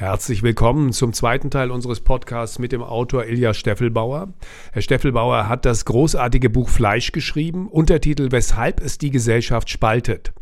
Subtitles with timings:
[0.00, 4.32] Herzlich willkommen zum zweiten Teil unseres Podcasts mit dem Autor Ilja Steffelbauer.
[4.72, 10.32] Herr Steffelbauer hat das großartige Buch Fleisch geschrieben, Untertitel Weshalb es die Gesellschaft spaltet.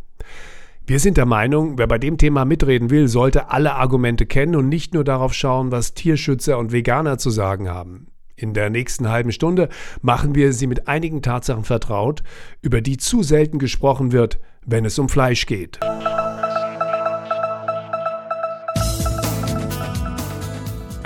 [0.87, 4.69] Wir sind der Meinung, wer bei dem Thema mitreden will, sollte alle Argumente kennen und
[4.69, 8.07] nicht nur darauf schauen, was Tierschützer und Veganer zu sagen haben.
[8.37, 9.71] In der nächsten halben Stunde
[10.03, 12.23] machen wir Sie mit einigen Tatsachen vertraut,
[12.63, 15.81] über die zu selten gesprochen wird, wenn es um Fleisch geht.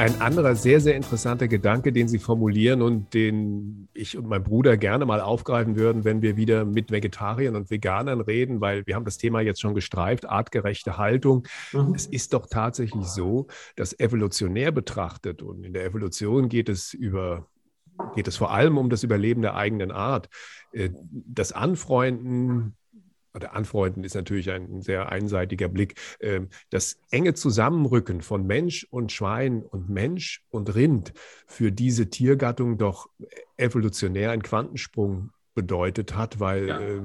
[0.03, 4.77] Ein anderer sehr, sehr interessanter Gedanke, den Sie formulieren und den ich und mein Bruder
[4.77, 9.05] gerne mal aufgreifen würden, wenn wir wieder mit Vegetariern und Veganern reden, weil wir haben
[9.05, 11.47] das Thema jetzt schon gestreift, artgerechte Haltung.
[11.73, 11.95] Mhm.
[11.95, 13.47] Es ist doch tatsächlich so,
[13.77, 17.47] dass evolutionär betrachtet und in der Evolution geht es über
[18.17, 20.29] geht es vor allem um das Überleben der eigenen Art.
[20.73, 22.75] Äh, das Anfreunden
[23.35, 29.13] oder anfreunden ist natürlich ein sehr einseitiger Blick, ähm, das enge Zusammenrücken von Mensch und
[29.13, 31.13] Schwein und Mensch und Rind
[31.47, 33.09] für diese Tiergattung doch
[33.57, 36.81] evolutionär ein Quantensprung bedeutet hat, weil ja.
[36.81, 37.03] äh,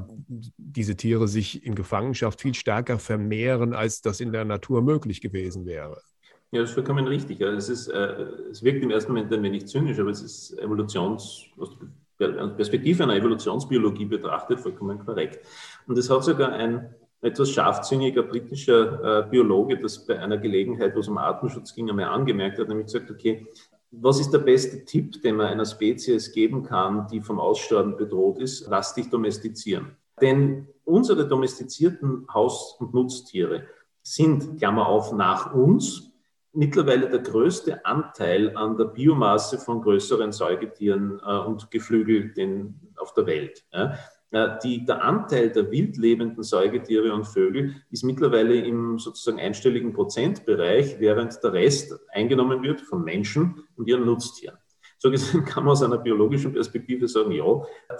[0.57, 5.65] diese Tiere sich in Gefangenschaft viel stärker vermehren, als das in der Natur möglich gewesen
[5.65, 6.01] wäre.
[6.51, 7.39] Ja, das ist vollkommen richtig.
[7.39, 7.49] Ja.
[7.49, 7.97] Es, ist, äh,
[8.49, 11.77] es wirkt im ersten Moment ein wenig zynisch, aber es ist Evolutions, aus
[12.17, 15.45] Perspektive einer Evolutionsbiologie betrachtet, vollkommen korrekt.
[15.87, 20.99] Und es hat sogar ein etwas scharfzüngiger britischer äh, Biologe, das bei einer Gelegenheit, wo
[20.99, 23.47] es um Artenschutz ging, einmal angemerkt hat, nämlich gesagt, okay,
[23.91, 28.39] was ist der beste Tipp, den man einer Spezies geben kann, die vom Aussterben bedroht
[28.39, 28.67] ist?
[28.67, 29.95] Lass dich domestizieren.
[30.21, 33.63] Denn unsere domestizierten Haus- und Nutztiere
[34.03, 36.06] sind, Klammer auf, nach uns
[36.53, 43.25] mittlerweile der größte Anteil an der Biomasse von größeren Säugetieren äh, und Geflügelten auf der
[43.25, 43.65] Welt.
[43.71, 43.97] Ja.
[44.31, 49.93] Äh, die, der Anteil der wild lebenden Säugetiere und Vögel ist mittlerweile im sozusagen einstelligen
[49.93, 54.57] Prozentbereich, während der Rest eingenommen wird von Menschen und ihren Nutztieren.
[54.99, 57.45] So gesehen kann man aus einer biologischen Perspektive sagen, ja,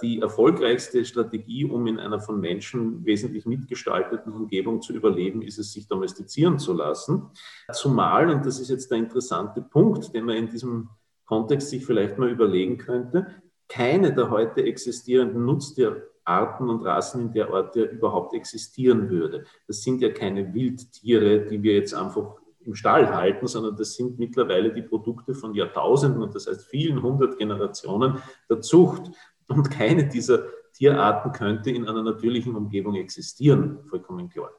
[0.02, 5.72] die erfolgreichste Strategie, um in einer von Menschen wesentlich mitgestalteten Umgebung zu überleben, ist es,
[5.72, 7.30] sich domestizieren zu lassen.
[7.72, 10.88] Zumal, und das ist jetzt der interessante Punkt, den man in diesem
[11.24, 13.26] Kontext sich vielleicht mal überlegen könnte,
[13.68, 19.44] keine der heute existierenden Nutztierarten und Rassen in der Art, der überhaupt existieren würde.
[19.66, 24.18] Das sind ja keine Wildtiere, die wir jetzt einfach im Stall halten, sondern das sind
[24.18, 29.10] mittlerweile die Produkte von Jahrtausenden und das heißt vielen hundert Generationen der Zucht.
[29.48, 34.50] Und keine dieser Tierarten könnte in einer natürlichen Umgebung existieren, vollkommen klar.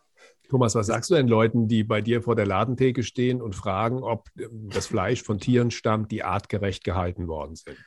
[0.49, 4.01] Thomas, was sagst du denn Leuten, die bei dir vor der Ladentheke stehen und fragen,
[4.01, 7.77] ob das Fleisch von Tieren stammt, die artgerecht gehalten worden sind?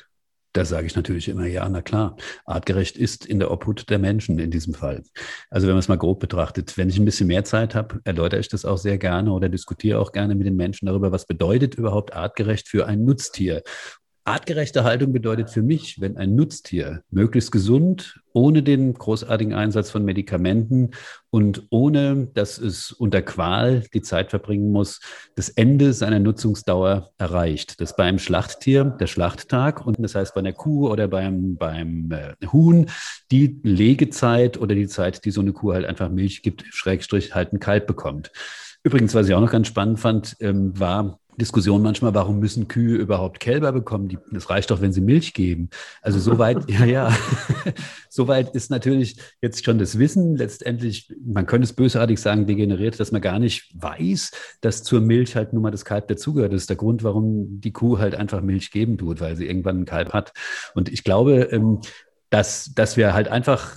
[0.54, 4.38] Da sage ich natürlich immer, ja, na klar, artgerecht ist in der Obhut der Menschen
[4.38, 5.02] in diesem Fall.
[5.48, 8.40] Also wenn man es mal grob betrachtet, wenn ich ein bisschen mehr Zeit habe, erläutere
[8.40, 11.76] ich das auch sehr gerne oder diskutiere auch gerne mit den Menschen darüber, was bedeutet
[11.76, 13.62] überhaupt artgerecht für ein Nutztier.
[14.24, 20.04] Artgerechte Haltung bedeutet für mich, wenn ein Nutztier möglichst gesund, ohne den großartigen Einsatz von
[20.04, 20.92] Medikamenten
[21.30, 25.00] und ohne, dass es unter Qual die Zeit verbringen muss,
[25.34, 27.80] das Ende seiner Nutzungsdauer erreicht.
[27.80, 32.12] Das bei einem Schlachttier der Schlachttag und das heißt bei einer Kuh oder beim, beim
[32.12, 32.86] äh, Huhn
[33.32, 37.52] die Legezeit oder die Zeit, die so eine Kuh halt einfach Milch gibt, Schrägstrich halt
[37.52, 38.30] ein Kalb bekommt.
[38.84, 42.96] Übrigens, was ich auch noch ganz spannend fand, ähm, war, Diskussion manchmal, warum müssen Kühe
[42.96, 44.08] überhaupt Kälber bekommen?
[44.08, 45.70] Die, das reicht doch, wenn sie Milch geben.
[46.02, 47.12] Also soweit, ja, ja,
[48.10, 53.12] soweit ist natürlich jetzt schon das Wissen letztendlich, man könnte es bösartig sagen, degeneriert, dass
[53.12, 56.52] man gar nicht weiß, dass zur Milch halt nun mal das Kalb dazugehört.
[56.52, 59.80] Das ist der Grund, warum die Kuh halt einfach Milch geben tut, weil sie irgendwann
[59.80, 60.32] ein Kalb hat.
[60.74, 61.80] Und ich glaube, ähm,
[62.32, 63.76] dass, dass wir halt einfach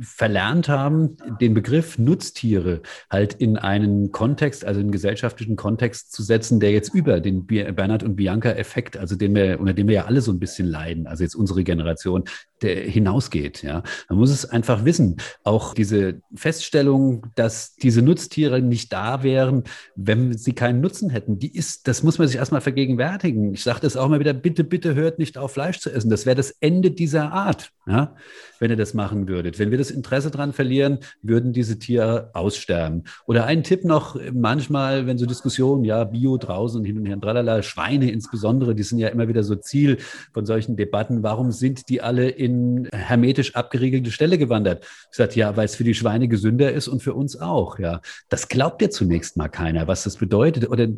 [0.00, 6.58] verlernt haben, den Begriff Nutztiere halt in einen Kontext, also einen gesellschaftlichen Kontext zu setzen,
[6.58, 10.22] der jetzt über den Bernhard und Bianca-Effekt, also den wir, unter dem wir ja alle
[10.22, 12.24] so ein bisschen leiden, also jetzt unsere Generation,
[12.62, 13.62] der hinausgeht.
[13.62, 15.18] Ja, man muss es einfach wissen.
[15.44, 21.54] Auch diese Feststellung, dass diese Nutztiere nicht da wären, wenn sie keinen Nutzen hätten, die
[21.54, 23.54] ist, das muss man sich erstmal vergegenwärtigen.
[23.54, 26.10] Ich sage das auch mal wieder: Bitte, bitte hört nicht auf, Fleisch zu essen.
[26.10, 27.70] Das wäre das Ende dieser Art.
[27.86, 28.16] Ja,
[28.60, 29.58] wenn ihr das machen würdet.
[29.58, 33.04] Wenn wir das Interesse daran verlieren, würden diese Tiere aussterben.
[33.26, 37.20] Oder ein Tipp noch: Manchmal, wenn so Diskussionen, ja, Bio draußen und hin und her,
[37.20, 39.98] tralala, Schweine insbesondere, die sind ja immer wieder so Ziel
[40.32, 41.22] von solchen Debatten.
[41.22, 44.84] Warum sind die alle in hermetisch abgeriegelte Stelle gewandert.
[45.10, 47.78] Ich sagte, ja, weil es für die Schweine gesünder ist und für uns auch.
[47.78, 50.68] Ja, das glaubt ja zunächst mal keiner, was das bedeutet.
[50.68, 50.88] Oder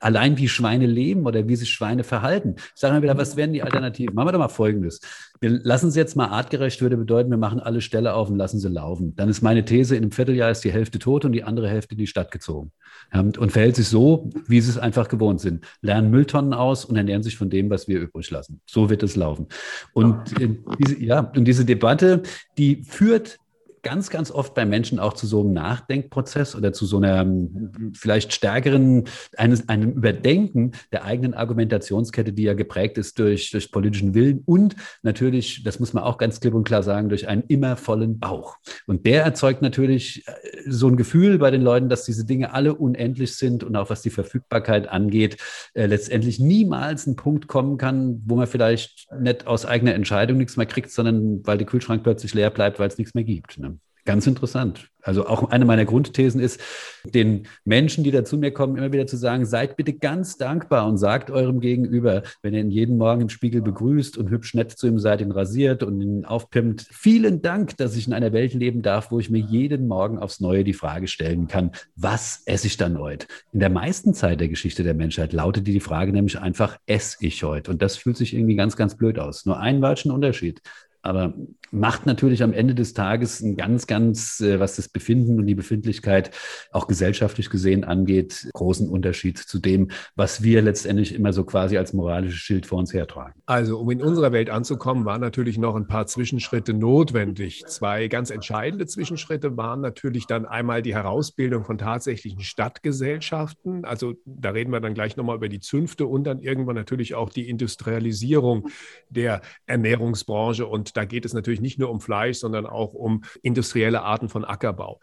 [0.00, 2.56] allein wie Schweine leben oder wie sich Schweine verhalten.
[2.56, 4.14] Ich sage mal wieder, was wären die Alternativen?
[4.14, 5.00] Machen wir doch mal Folgendes.
[5.40, 8.58] Wir lassen sie jetzt mal artgerecht, würde bedeuten, wir machen alle Ställe auf und lassen
[8.58, 9.14] sie laufen.
[9.16, 11.94] Dann ist meine These, in einem Vierteljahr ist die Hälfte tot und die andere Hälfte
[11.94, 12.72] in die Stadt gezogen.
[13.12, 15.64] Und verhält sich so, wie sie es einfach gewohnt sind.
[15.80, 18.60] Lernen Mülltonnen aus und ernähren sich von dem, was wir übrig lassen.
[18.66, 19.46] So wird es laufen.
[19.92, 20.34] Und
[20.78, 22.22] diese, ja, und diese Debatte,
[22.58, 23.38] die führt
[23.82, 27.92] ganz, ganz oft bei Menschen auch zu so einem Nachdenkprozess oder zu so einer hm,
[27.94, 29.04] vielleicht stärkeren,
[29.36, 34.76] eines, einem Überdenken der eigenen Argumentationskette, die ja geprägt ist durch, durch politischen Willen und
[35.02, 38.56] natürlich, das muss man auch ganz klipp und klar sagen, durch einen immer vollen Bauch.
[38.86, 40.32] Und der erzeugt natürlich äh,
[40.66, 44.02] so ein Gefühl bei den Leuten, dass diese Dinge alle unendlich sind und auch was
[44.02, 45.38] die Verfügbarkeit angeht,
[45.74, 50.56] äh, letztendlich niemals ein Punkt kommen kann, wo man vielleicht nicht aus eigener Entscheidung nichts
[50.56, 53.58] mehr kriegt, sondern weil der Kühlschrank plötzlich leer bleibt, weil es nichts mehr gibt.
[53.58, 53.77] Ne?
[54.08, 54.88] Ganz interessant.
[55.02, 56.62] Also auch eine meiner Grundthesen ist,
[57.04, 60.88] den Menschen, die da zu mir kommen, immer wieder zu sagen, seid bitte ganz dankbar
[60.88, 64.70] und sagt eurem Gegenüber, wenn ihr ihn jeden Morgen im Spiegel begrüßt und hübsch nett
[64.70, 68.54] zu ihm seid, ihn rasiert und ihn aufpimmt, vielen Dank, dass ich in einer Welt
[68.54, 72.66] leben darf, wo ich mir jeden Morgen aufs Neue die Frage stellen kann, was esse
[72.66, 73.26] ich dann heute?
[73.52, 77.44] In der meisten Zeit der Geschichte der Menschheit lautet die Frage nämlich einfach, esse ich
[77.44, 77.70] heute?
[77.70, 79.44] Und das fühlt sich irgendwie ganz, ganz blöd aus.
[79.44, 80.62] Nur ein falschen Unterschied
[81.02, 81.34] aber
[81.70, 85.54] macht natürlich am Ende des Tages ein ganz, ganz, äh, was das Befinden und die
[85.54, 86.30] Befindlichkeit
[86.72, 91.92] auch gesellschaftlich gesehen angeht, großen Unterschied zu dem, was wir letztendlich immer so quasi als
[91.92, 93.40] moralisches Schild vor uns hertragen.
[93.46, 97.64] Also, um in unserer Welt anzukommen, waren natürlich noch ein paar Zwischenschritte notwendig.
[97.66, 103.84] Zwei ganz entscheidende Zwischenschritte waren natürlich dann einmal die Herausbildung von tatsächlichen Stadtgesellschaften.
[103.84, 107.30] Also, da reden wir dann gleich nochmal über die Zünfte und dann irgendwann natürlich auch
[107.30, 108.68] die Industrialisierung
[109.08, 114.02] der Ernährungsbranche und da geht es natürlich nicht nur um Fleisch, sondern auch um industrielle
[114.02, 115.00] Arten von Ackerbau.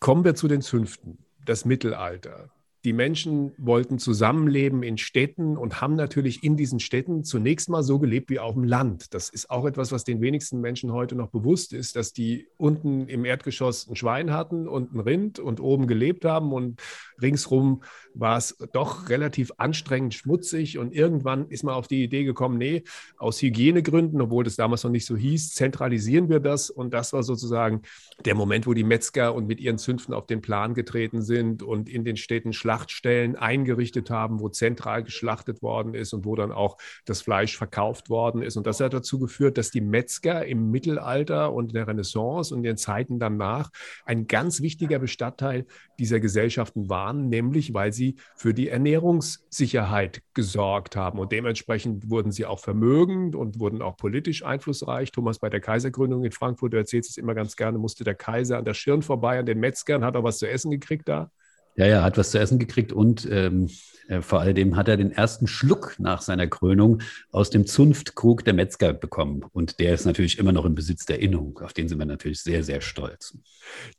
[0.00, 2.50] Kommen wir zu den Zünften, das Mittelalter.
[2.84, 8.00] Die Menschen wollten zusammenleben in Städten und haben natürlich in diesen Städten zunächst mal so
[8.00, 9.14] gelebt wie auf dem Land.
[9.14, 13.06] Das ist auch etwas, was den wenigsten Menschen heute noch bewusst ist, dass die unten
[13.06, 16.52] im Erdgeschoss ein Schwein hatten und ein Rind und oben gelebt haben.
[16.52, 16.82] Und
[17.20, 17.84] ringsrum
[18.14, 20.78] war es doch relativ anstrengend schmutzig.
[20.78, 22.82] Und irgendwann ist man auf die Idee gekommen, nee,
[23.16, 26.68] aus Hygienegründen, obwohl das damals noch nicht so hieß, zentralisieren wir das.
[26.68, 27.82] Und das war sozusagen
[28.24, 31.88] der Moment, wo die Metzger und mit ihren Zünften auf den Plan getreten sind und
[31.88, 36.78] in den Städten Schlachtstellen eingerichtet haben, wo zentral geschlachtet worden ist und wo dann auch
[37.04, 41.52] das Fleisch verkauft worden ist und das hat dazu geführt, dass die Metzger im Mittelalter
[41.52, 43.70] und in der Renaissance und in den Zeiten danach
[44.06, 45.66] ein ganz wichtiger Bestandteil
[45.98, 51.18] dieser Gesellschaften waren, nämlich weil sie für die Ernährungssicherheit gesorgt haben.
[51.18, 55.12] Und dementsprechend wurden sie auch vermögend und wurden auch politisch einflussreich.
[55.12, 58.56] Thomas, bei der Kaisergründung in Frankfurt, du erzählst es immer ganz gerne, musste der Kaiser
[58.56, 61.30] an der Schirn vorbei an den Metzgern, hat auch was zu essen gekriegt da.
[61.76, 63.68] Ja, ja, hat was zu essen gekriegt und ähm,
[64.08, 68.54] äh, vor allem hat er den ersten Schluck nach seiner Krönung aus dem Zunftkrug der
[68.54, 69.44] Metzger bekommen.
[69.52, 71.58] Und der ist natürlich immer noch im Besitz der Innung.
[71.60, 73.36] Auf den sind wir natürlich sehr, sehr stolz.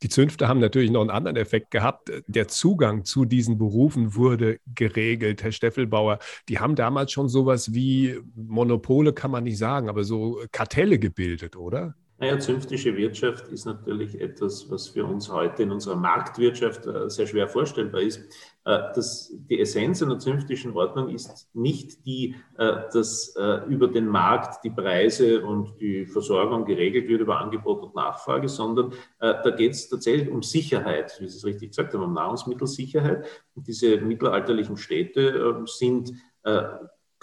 [0.02, 2.10] Die Zünfte haben natürlich noch einen anderen Effekt gehabt.
[2.26, 5.42] Der Zugang zu diesen Berufen wurde geregelt.
[5.42, 6.18] Herr Steffelbauer,
[6.48, 11.56] die haben damals schon sowas wie Monopole, kann man nicht sagen, aber so Kartelle gebildet,
[11.56, 11.94] oder?
[12.18, 17.26] Naja, zünftische Wirtschaft ist natürlich etwas, was für uns heute in unserer Marktwirtschaft äh, sehr
[17.26, 18.20] schwer vorstellbar ist.
[18.64, 23.34] Äh, das, die Essenz einer zünftischen Ordnung ist nicht die, äh, dass
[23.68, 28.92] über den Markt die Preise und die Versorgung geregelt wird über Angebot und Nachfrage, sondern
[29.18, 33.26] da geht es tatsächlich um Sicherheit, wie Sie es richtig gesagt haben, um Nahrungsmittelsicherheit.
[33.54, 36.12] Und diese mittelalterlichen Städte sind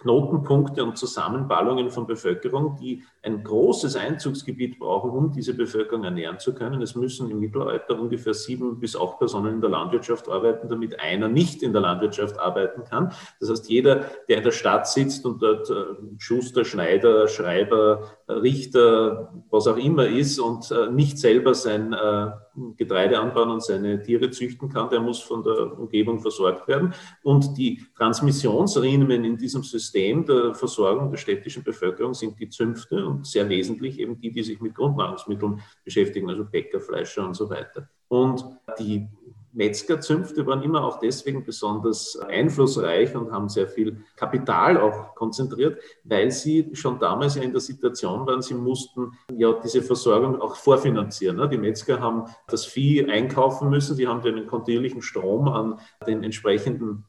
[0.01, 6.55] Knotenpunkte und Zusammenballungen von Bevölkerung, die ein großes Einzugsgebiet brauchen, um diese Bevölkerung ernähren zu
[6.55, 6.81] können.
[6.81, 11.27] Es müssen im Mittelalter ungefähr sieben bis acht Personen in der Landwirtschaft arbeiten, damit einer
[11.27, 13.13] nicht in der Landwirtschaft arbeiten kann.
[13.39, 15.73] Das heißt, jeder, der in der Stadt sitzt und dort äh,
[16.17, 22.31] Schuster, Schneider, Schreiber, Richter, was auch immer ist und äh, nicht selber sein äh,
[22.77, 26.93] Getreide anbauen und seine Tiere züchten kann, der muss von der Umgebung versorgt werden.
[27.23, 33.27] Und die Transmissionsriemen in diesem System der Versorgung der städtischen Bevölkerung sind die Zünfte und
[33.27, 37.87] sehr wesentlich eben die, die sich mit Grundnahrungsmitteln beschäftigen, also Bäcker, Fleischer und so weiter.
[38.07, 38.43] Und
[38.79, 39.07] die
[39.53, 46.31] Metzgerzünfte waren immer auch deswegen besonders einflussreich und haben sehr viel Kapital auch konzentriert, weil
[46.31, 51.37] sie schon damals ja in der Situation waren, sie mussten ja diese Versorgung auch vorfinanzieren.
[51.37, 51.49] Ne?
[51.49, 57.05] Die Metzger haben das Vieh einkaufen müssen, sie haben den kontinuierlichen Strom an den entsprechenden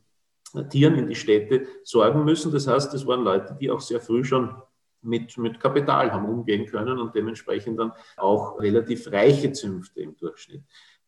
[0.68, 2.52] Tieren in die Städte sorgen müssen.
[2.52, 4.54] Das heißt, es waren Leute, die auch sehr früh schon
[5.02, 10.62] mit, mit Kapital haben umgehen können und dementsprechend dann auch relativ reiche Zünfte im Durchschnitt.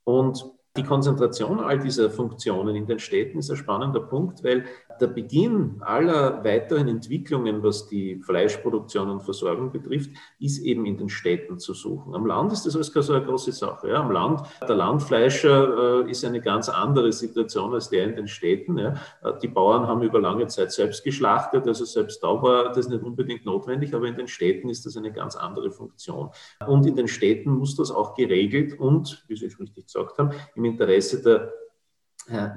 [0.04, 0.44] Und
[0.76, 4.64] Die Konzentration all dieser Funktionen in den Städten ist ein spannender Punkt, weil
[5.00, 11.08] der Beginn aller weiteren Entwicklungen, was die Fleischproduktion und Versorgung betrifft, ist eben in den
[11.08, 12.14] Städten zu suchen.
[12.14, 13.88] Am Land ist das alles keine so eine große Sache.
[13.88, 14.00] Ja.
[14.00, 18.78] Am Land, der Landfleischer äh, ist eine ganz andere Situation als der in den Städten.
[18.78, 18.94] Ja.
[19.42, 23.44] Die Bauern haben über lange Zeit selbst geschlachtet, also selbst da war das nicht unbedingt
[23.44, 26.30] notwendig, aber in den Städten ist das eine ganz andere Funktion.
[26.66, 30.64] Und in den Städten muss das auch geregelt und, wie Sie richtig gesagt haben, im
[30.64, 31.48] Interesse der äh,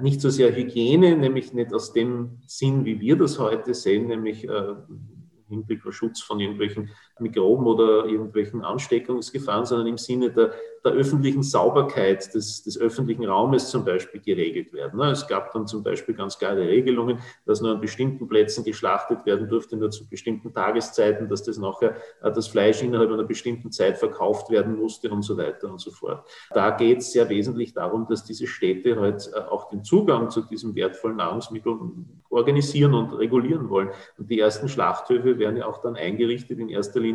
[0.00, 4.48] nicht so sehr Hygiene, nämlich nicht aus dem Sinn, wie wir das heute sehen, nämlich
[4.48, 4.74] äh,
[5.48, 10.52] Hinblick auf Schutz von irgendwelchen Mikroben oder irgendwelchen Ansteckungsgefahren, sondern im Sinne der,
[10.84, 15.00] der öffentlichen Sauberkeit des, des, öffentlichen Raumes zum Beispiel geregelt werden.
[15.00, 19.48] Es gab dann zum Beispiel ganz klare Regelungen, dass nur an bestimmten Plätzen geschlachtet werden
[19.48, 23.98] durfte, nur zu bestimmten Tageszeiten, dass das nachher äh, das Fleisch innerhalb einer bestimmten Zeit
[23.98, 26.26] verkauft werden musste und so weiter und so fort.
[26.50, 30.42] Da geht es sehr wesentlich darum, dass diese Städte halt äh, auch den Zugang zu
[30.42, 33.90] diesen wertvollen Nahrungsmitteln organisieren und regulieren wollen.
[34.16, 37.07] Und die ersten Schlachthöfe werden ja auch dann eingerichtet in erster Linie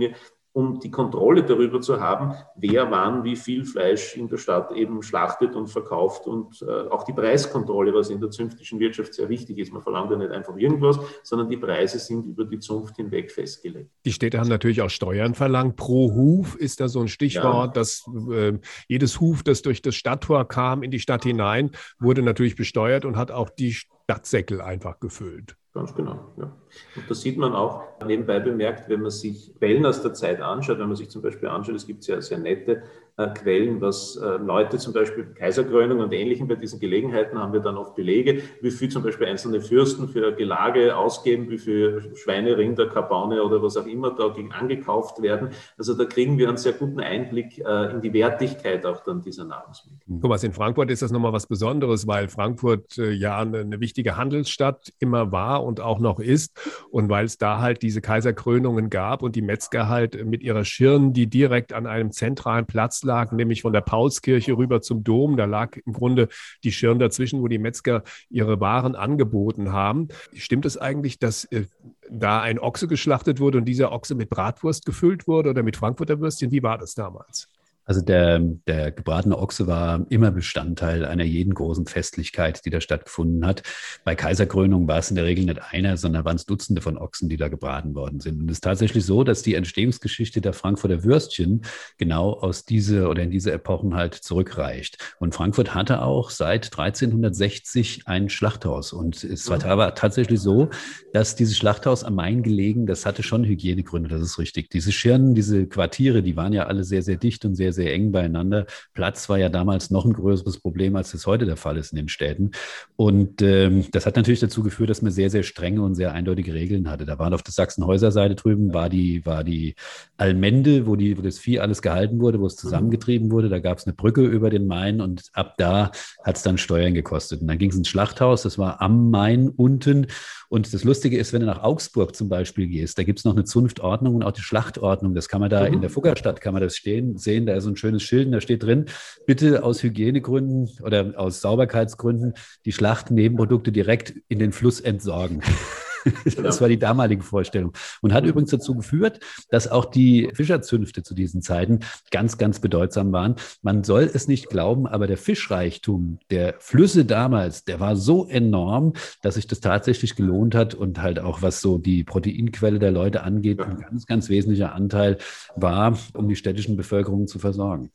[0.53, 5.01] um die Kontrolle darüber zu haben, wer wann wie viel Fleisch in der Stadt eben
[5.01, 9.57] schlachtet und verkauft und äh, auch die Preiskontrolle, was in der zünftischen Wirtschaft sehr wichtig
[9.57, 9.73] ist.
[9.73, 13.89] Man verlangt ja nicht einfach irgendwas, sondern die Preise sind über die Zunft hinweg festgelegt.
[14.05, 15.75] Die Städte haben natürlich auch Steuern verlangt.
[15.75, 17.73] Pro Huf ist da so ein Stichwort, ja.
[17.73, 18.53] dass äh,
[18.87, 23.17] jedes Huf, das durch das Stadttor kam in die Stadt hinein, wurde natürlich besteuert und
[23.17, 25.55] hat auch die Stadtsäckel einfach gefüllt.
[25.73, 26.31] Ganz genau.
[26.37, 26.51] Ja.
[26.95, 30.77] Und das sieht man auch nebenbei bemerkt, wenn man sich Quellen aus der Zeit anschaut,
[30.77, 32.83] wenn man sich zum Beispiel anschaut, es gibt sehr, sehr nette
[33.15, 37.59] äh, Quellen, was äh, Leute zum Beispiel Kaiserkrönung und Ähnlichem bei diesen Gelegenheiten haben wir
[37.59, 42.57] dann oft Belege, wie viel zum Beispiel einzelne Fürsten für Gelage ausgeben, wie viel Schweine,
[42.57, 45.49] Rinder, Kabaune oder was auch immer da angekauft werden.
[45.77, 49.45] Also da kriegen wir einen sehr guten Einblick äh, in die Wertigkeit auch dann dieser
[49.45, 50.19] Nahrungsmittel.
[50.19, 55.31] Thomas, in Frankfurt ist das nochmal was Besonderes, weil Frankfurt ja eine wichtige Handelsstadt immer
[55.31, 59.43] war und auch noch ist und weil es da halt diese Kaiserkrönungen gab und die
[59.43, 63.81] Metzger halt mit ihrer Schirn, die direkt an einem zentralen Platz lag, nämlich von der
[63.81, 65.37] Paulskirche rüber zum Dom.
[65.37, 66.29] Da lag im Grunde
[66.63, 70.07] die Schirn dazwischen, wo die Metzger ihre Waren angeboten haben.
[70.33, 71.65] Stimmt es eigentlich, dass äh,
[72.09, 76.19] da ein Ochse geschlachtet wurde und dieser Ochse mit Bratwurst gefüllt wurde oder mit Frankfurter
[76.19, 76.51] Würstchen?
[76.51, 77.47] Wie war das damals?
[77.85, 83.45] Also der, der gebratene Ochse war immer Bestandteil einer jeden großen Festlichkeit, die da stattgefunden
[83.45, 83.63] hat.
[84.03, 87.29] Bei Kaiserkrönung war es in der Regel nicht einer, sondern waren es Dutzende von Ochsen,
[87.29, 88.39] die da gebraten worden sind.
[88.39, 91.61] Und es ist tatsächlich so, dass die Entstehungsgeschichte der Frankfurter Würstchen
[91.97, 94.97] genau aus diese oder in diese Epochen halt zurückreicht.
[95.19, 98.93] Und Frankfurt hatte auch seit 1360 ein Schlachthaus.
[98.93, 100.69] Und es war aber tatsächlich so,
[101.11, 104.69] dass dieses Schlachthaus am Main gelegen, das hatte schon Hygienegründe, das ist richtig.
[104.69, 108.11] Diese Schirnen, diese Quartiere, die waren ja alle sehr, sehr dicht und sehr, sehr eng
[108.11, 108.65] beieinander.
[108.93, 111.97] Platz war ja damals noch ein größeres Problem, als es heute der Fall ist in
[111.97, 112.51] den Städten.
[112.95, 116.53] Und ähm, das hat natürlich dazu geführt, dass man sehr, sehr strenge und sehr eindeutige
[116.53, 117.05] Regeln hatte.
[117.05, 119.75] Da waren auf der Sachsenhäuser-Seite drüben, war die, war die
[120.17, 123.49] Almende, wo, die, wo das Vieh alles gehalten wurde, wo es zusammengetrieben wurde.
[123.49, 125.91] Da gab es eine Brücke über den Main und ab da
[126.23, 127.41] hat es dann Steuern gekostet.
[127.41, 130.07] Und dann ging es ins Schlachthaus, das war am Main unten.
[130.53, 133.33] Und das Lustige ist, wenn du nach Augsburg zum Beispiel gehst, da gibt es noch
[133.33, 135.15] eine Zunftordnung und auch die Schlachtordnung.
[135.15, 135.73] Das kann man da mhm.
[135.73, 137.47] in der Fuggerstadt, kann man das stehen, sehen.
[137.47, 138.85] Da ist so ein schönes Schild, da steht drin,
[139.25, 145.41] bitte aus Hygienegründen oder aus Sauberkeitsgründen die Schlachtnebenprodukte direkt in den Fluss entsorgen.
[146.43, 147.73] Das war die damalige Vorstellung.
[148.01, 149.19] Und hat übrigens dazu geführt,
[149.49, 151.79] dass auch die Fischerzünfte zu diesen Zeiten
[152.11, 153.35] ganz, ganz bedeutsam waren.
[153.61, 158.93] Man soll es nicht glauben, aber der Fischreichtum der Flüsse damals, der war so enorm,
[159.21, 163.23] dass sich das tatsächlich gelohnt hat und halt auch was so die Proteinquelle der Leute
[163.23, 165.17] angeht, ein ganz, ganz wesentlicher Anteil
[165.55, 167.91] war, um die städtischen Bevölkerungen zu versorgen.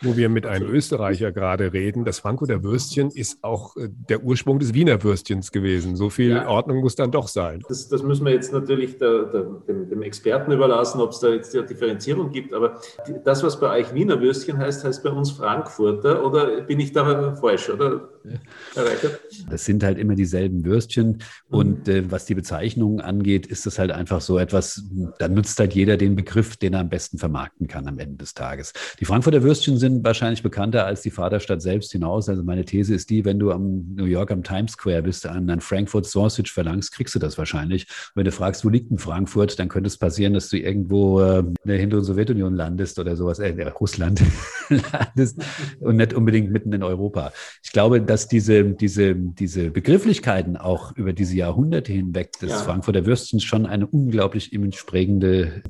[0.00, 4.58] Wo wir mit einem Österreicher gerade reden, das Frankfurter Würstchen ist auch äh, der Ursprung
[4.58, 5.94] des Wiener Würstchens gewesen.
[5.94, 6.48] So viel ja.
[6.48, 7.62] Ordnung muss dann doch sein sein.
[7.68, 11.28] Das, das müssen wir jetzt natürlich der, der, dem, dem, Experten überlassen, ob es da
[11.28, 12.54] jetzt eine Differenzierung gibt.
[12.54, 12.80] Aber
[13.24, 16.24] das, was bei euch Wiener Würstchen heißt, heißt bei uns Frankfurter.
[16.24, 18.08] Oder bin ich da falsch, oder?
[19.50, 21.22] Das sind halt immer dieselben Würstchen.
[21.48, 24.84] Und äh, was die Bezeichnungen angeht, ist das halt einfach so etwas,
[25.18, 28.34] da nutzt halt jeder den Begriff, den er am besten vermarkten kann am Ende des
[28.34, 28.72] Tages.
[29.00, 32.28] Die Frankfurter Würstchen sind wahrscheinlich bekannter als die Vaterstadt selbst hinaus.
[32.28, 35.48] Also meine These ist die, wenn du am New York am Times Square bist, an
[35.48, 37.86] ein Frankfurt Sausage verlangst, kriegst du das wahrscheinlich.
[38.14, 41.38] wenn du fragst, wo liegt denn Frankfurt, dann könnte es passieren, dass du irgendwo äh,
[41.38, 44.22] in der hinteren Sowjetunion landest oder sowas, äh, Russland
[44.68, 45.40] landest
[45.80, 47.32] und nicht unbedingt mitten in Europa.
[47.62, 52.58] Ich glaube, dass diese, diese, diese Begrifflichkeiten auch über diese Jahrhunderte hinweg des ja.
[52.58, 55.62] Frankfurter Würstchens schon eine unglaublich imageprägende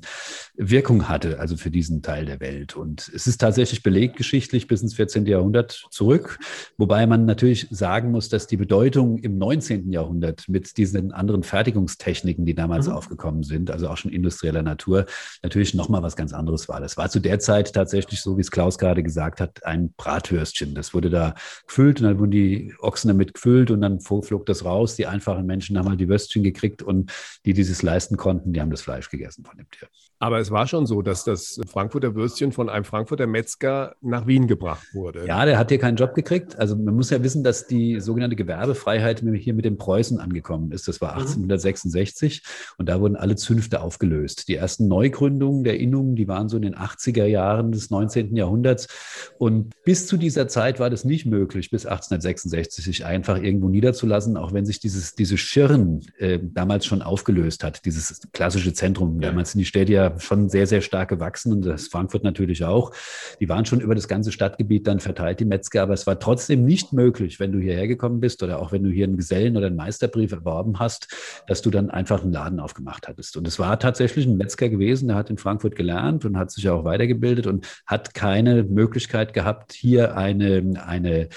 [0.59, 2.77] Wirkung hatte, also für diesen Teil der Welt.
[2.77, 5.25] Und es ist tatsächlich belegt geschichtlich bis ins 14.
[5.25, 6.41] Jahrhundert zurück,
[6.77, 9.93] wobei man natürlich sagen muss, dass die Bedeutung im 19.
[9.93, 12.95] Jahrhundert mit diesen anderen Fertigungstechniken, die damals mhm.
[12.95, 15.07] aufgekommen sind, also auch schon industrieller Natur,
[15.45, 16.81] natürlich nochmal was ganz anderes war.
[16.81, 20.75] Das war zu der Zeit tatsächlich, so wie es Klaus gerade gesagt hat, ein Bratwürstchen.
[20.75, 21.35] Das wurde da
[21.69, 24.97] gefüllt und dann wurden die Ochsen damit gefüllt und dann flog das raus.
[24.97, 27.13] Die einfachen Menschen haben halt die Würstchen gekriegt und
[27.45, 29.89] die, die es leisten konnten, die haben das Fleisch gegessen von dem Tier.
[30.19, 34.47] Aber es war schon so, dass das Frankfurter Würstchen von einem Frankfurter Metzger nach Wien
[34.47, 35.27] gebracht wurde.
[35.27, 36.59] Ja, der hat hier keinen Job gekriegt.
[36.59, 40.89] Also man muss ja wissen, dass die sogenannte Gewerbefreiheit hier mit den Preußen angekommen ist.
[40.89, 42.75] Das war 1866 mhm.
[42.79, 44.49] und da wurden alle Zünfte aufgelöst.
[44.49, 48.35] Die ersten Neugründungen der Innungen, die waren so in den 80er Jahren des 19.
[48.35, 48.89] Jahrhunderts.
[49.37, 54.39] Und bis zu dieser Zeit war das nicht möglich, bis 1866 sich einfach irgendwo niederzulassen,
[54.39, 59.21] auch wenn sich dieses, diese Schirn äh, damals schon aufgelöst hat, dieses klassische Zentrum.
[59.21, 62.93] Damals in die Städte ja schon sehr, sehr stark gewachsen und das Frankfurt natürlich auch.
[63.41, 66.65] Die waren schon über das ganze Stadtgebiet dann verteilt, die Metzger, aber es war trotzdem
[66.65, 69.67] nicht möglich, wenn du hierher gekommen bist oder auch wenn du hier einen Gesellen oder
[69.67, 71.09] einen Meisterbrief erworben hast,
[71.47, 73.37] dass du dann einfach einen Laden aufgemacht hattest.
[73.37, 76.69] Und es war tatsächlich ein Metzger gewesen, der hat in Frankfurt gelernt und hat sich
[76.69, 81.29] auch weitergebildet und hat keine Möglichkeit gehabt, hier eine, eine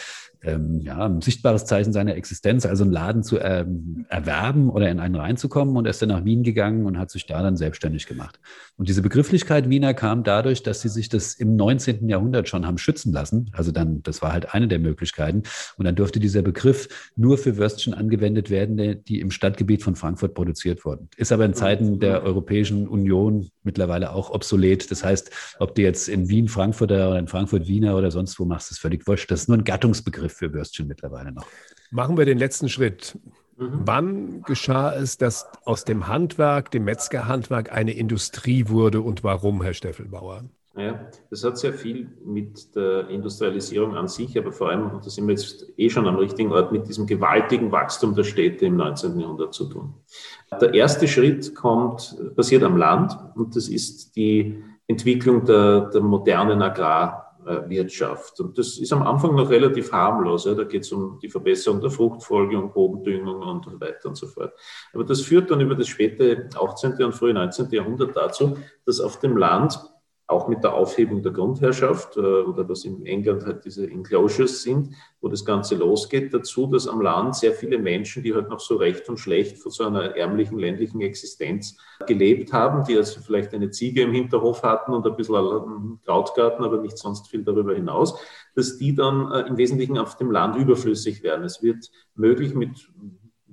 [0.44, 5.00] ähm, ja, ein sichtbares Zeichen seiner Existenz, also einen Laden zu ähm, erwerben oder in
[5.00, 5.76] einen reinzukommen.
[5.76, 8.40] Und er ist dann nach Wien gegangen und hat sich da dann selbstständig gemacht.
[8.78, 12.10] Und diese Begrifflichkeit Wiener kam dadurch, dass sie sich das im 19.
[12.10, 13.52] Jahrhundert schon haben schützen lassen.
[13.54, 15.44] Also dann, das war halt eine der Möglichkeiten.
[15.78, 20.34] Und dann durfte dieser Begriff nur für Würstchen angewendet werden, die im Stadtgebiet von Frankfurt
[20.34, 21.10] produziert wurden.
[21.18, 24.90] Ist aber in Zeiten der Europäischen Union mittlerweile auch obsolet.
[24.90, 25.30] Das heißt,
[25.60, 28.80] ob du jetzt in Wien Frankfurter oder in Frankfurt Wiener oder sonst wo machst, ist
[28.80, 29.30] völlig wurscht.
[29.30, 31.46] Das ist nur ein Gattungsbegriff Begriff für Würstchen mittlerweile noch.
[31.92, 33.18] Machen wir den letzten Schritt.
[33.58, 33.82] Mhm.
[33.86, 39.74] Wann geschah es, dass aus dem Handwerk, dem Metzgerhandwerk, eine Industrie wurde und warum, Herr
[39.74, 40.46] Steffelbauer?
[40.78, 45.10] Ja, das hat sehr viel mit der Industrialisierung an sich, aber vor allem, und da
[45.10, 48.78] sind wir jetzt eh schon am richtigen Ort, mit diesem gewaltigen Wachstum der Städte im
[48.78, 49.20] 19.
[49.20, 49.94] Jahrhundert zu tun.
[50.62, 56.62] Der erste Schritt kommt, passiert am Land und das ist die Entwicklung der, der modernen
[56.62, 58.40] Agrar- Wirtschaft.
[58.40, 60.44] Und das ist am Anfang noch relativ harmlos.
[60.44, 64.28] Da geht es um die Verbesserung der Fruchtfolge und Bodendüngung und so weiter und so
[64.28, 64.54] fort.
[64.94, 67.04] Aber das führt dann über das späte 18.
[67.04, 67.70] und frühe 19.
[67.72, 69.80] Jahrhundert dazu, dass auf dem Land
[70.32, 74.90] auch mit der Aufhebung der Grundherrschaft äh, oder was in England halt diese Enclosures sind,
[75.20, 78.78] wo das Ganze losgeht, dazu, dass am Land sehr viele Menschen, die halt noch so
[78.78, 83.70] recht und schlecht von so einer ärmlichen ländlichen Existenz gelebt haben, die also vielleicht eine
[83.70, 88.20] Ziege im Hinterhof hatten und ein bisschen Krautgarten, aber nicht sonst viel darüber hinaus,
[88.56, 91.46] dass die dann äh, im Wesentlichen auf dem Land überflüssig werden.
[91.46, 92.90] Es wird möglich mit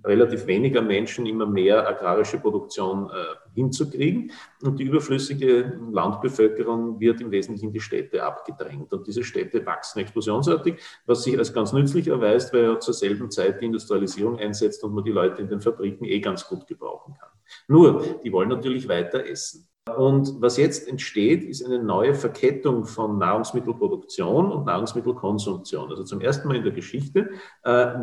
[0.09, 3.13] relativ weniger Menschen immer mehr agrarische Produktion äh,
[3.55, 4.33] hinzukriegen.
[4.63, 8.93] Und die überflüssige Landbevölkerung wird im Wesentlichen in die Städte abgedrängt.
[8.93, 13.31] Und diese Städte wachsen explosionsartig, was sich als ganz nützlich erweist, weil ja zur selben
[13.31, 17.15] Zeit die Industrialisierung einsetzt und man die Leute in den Fabriken eh ganz gut gebrauchen
[17.21, 17.31] kann.
[17.69, 19.69] Nur, die wollen natürlich weiter essen.
[19.97, 25.91] Und was jetzt entsteht, ist eine neue Verkettung von Nahrungsmittelproduktion und Nahrungsmittelkonsumption.
[25.91, 27.31] Also zum ersten Mal in der Geschichte
[27.63, 27.95] äh,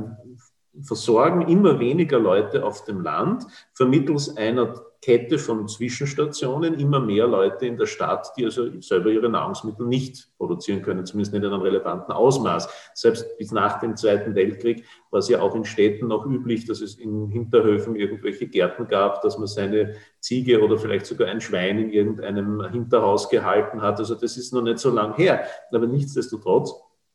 [0.81, 4.73] versorgen immer weniger Leute auf dem Land vermittels einer
[5.05, 10.29] Kette von Zwischenstationen immer mehr Leute in der Stadt, die also selber ihre Nahrungsmittel nicht
[10.35, 12.67] produzieren können, zumindest nicht in einem relevanten Ausmaß.
[12.95, 16.81] Selbst bis nach dem Zweiten Weltkrieg war es ja auch in Städten noch üblich, dass
[16.81, 21.77] es in Hinterhöfen irgendwelche Gärten gab, dass man seine Ziege oder vielleicht sogar ein Schwein
[21.77, 23.99] in irgendeinem Hinterhaus gehalten hat.
[23.99, 25.43] Also das ist noch nicht so lang her.
[25.71, 26.73] Aber nichtsdestotrotz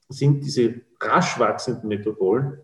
[0.09, 2.61] sind diese rasch wachsenden Metropolen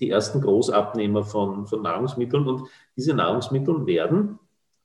[0.00, 4.38] die ersten Großabnehmer von, von Nahrungsmitteln und diese Nahrungsmittel werden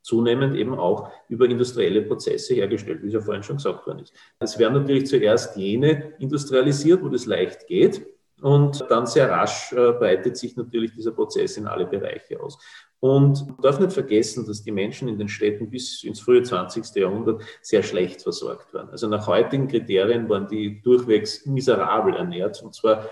[0.03, 4.13] zunehmend eben auch über industrielle Prozesse hergestellt, wie es ja vorhin schon gesagt worden ist.
[4.39, 8.05] Es werden natürlich zuerst jene industrialisiert, wo das leicht geht.
[8.41, 12.59] Und dann sehr rasch äh, breitet sich natürlich dieser Prozess in alle Bereiche aus.
[12.99, 16.93] Und man darf nicht vergessen, dass die Menschen in den Städten bis ins frühe 20.
[16.95, 18.89] Jahrhundert sehr schlecht versorgt waren.
[18.89, 22.61] Also nach heutigen Kriterien waren die durchwegs miserabel ernährt.
[22.61, 23.09] Und zwar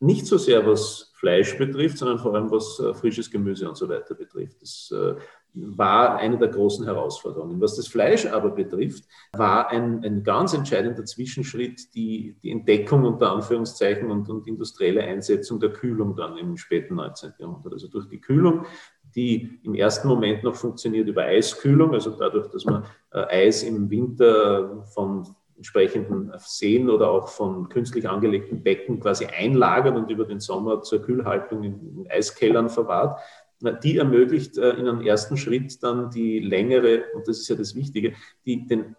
[0.00, 3.88] nicht so sehr was Fleisch betrifft, sondern vor allem was äh, frisches Gemüse und so
[3.88, 4.60] weiter betrifft.
[4.60, 5.14] Das äh,
[5.54, 7.58] war eine der großen Herausforderungen.
[7.62, 13.32] Was das Fleisch aber betrifft, war ein, ein ganz entscheidender Zwischenschritt die, die Entdeckung unter
[13.32, 17.32] Anführungszeichen und, und industrielle Einsetzung der Kühlung dann im späten 19.
[17.38, 17.72] Jahrhundert.
[17.72, 18.66] Also durch die Kühlung
[19.14, 23.88] die im ersten Moment noch funktioniert über Eiskühlung, also dadurch, dass man äh, Eis im
[23.88, 25.24] Winter von
[25.56, 31.02] entsprechenden Seen oder auch von künstlich angelegten Becken quasi einlagert und über den Sommer zur
[31.02, 33.20] Kühlhaltung in Eiskellern verwahrt.
[33.82, 37.74] Die ermöglicht äh, in einem ersten Schritt dann die längere, und das ist ja das
[37.74, 38.14] Wichtige,
[38.44, 38.96] die, den,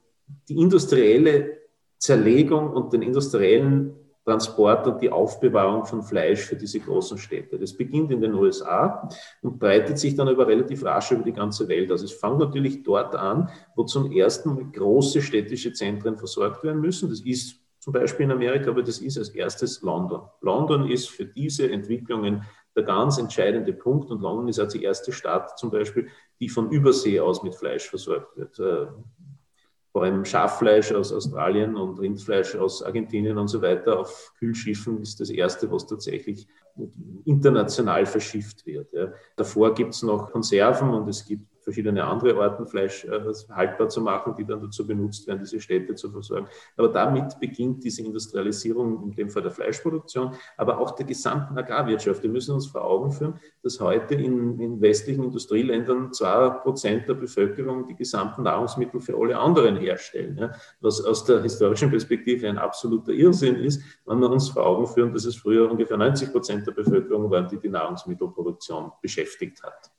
[0.49, 1.57] die industrielle
[1.97, 7.59] Zerlegung und den industriellen Transport und die Aufbewahrung von Fleisch für diese großen Städte.
[7.59, 9.07] Das beginnt in den USA
[9.41, 12.01] und breitet sich dann aber relativ rasch über die ganze Welt aus.
[12.01, 17.09] Es fängt natürlich dort an, wo zum ersten große städtische Zentren versorgt werden müssen.
[17.09, 20.23] Das ist zum Beispiel in Amerika, aber das ist als erstes London.
[20.41, 22.43] London ist für diese Entwicklungen
[22.75, 26.09] der ganz entscheidende Punkt und London ist auch die erste Stadt zum Beispiel,
[26.39, 28.59] die von Übersee aus mit Fleisch versorgt wird.
[29.95, 35.21] Vor allem Schaffleisch aus Australien und Rindfleisch aus Argentinien und so weiter auf Kühlschiffen ist
[35.21, 36.49] das erste, was tatsächlich
[37.23, 38.91] international verschifft wird.
[38.91, 39.13] Ja.
[39.37, 43.99] Davor gibt es noch Konserven und es gibt verschiedene andere Arten Fleisch äh, haltbar zu
[43.99, 46.47] machen, die dann dazu benutzt werden, diese Städte zu versorgen.
[46.77, 52.21] Aber damit beginnt diese Industrialisierung, in dem Fall der Fleischproduktion, aber auch der gesamten Agrarwirtschaft.
[52.21, 57.15] Wir müssen uns vor Augen führen, dass heute in, in westlichen Industrieländern zwei Prozent der
[57.15, 60.37] Bevölkerung die gesamten Nahrungsmittel für alle anderen herstellen.
[60.37, 60.51] Ja,
[60.81, 65.11] was aus der historischen Perspektive ein absoluter Irrsinn ist, wenn wir uns vor Augen führen,
[65.11, 69.91] dass es früher ungefähr 90 Prozent der Bevölkerung waren, die die Nahrungsmittelproduktion beschäftigt hat.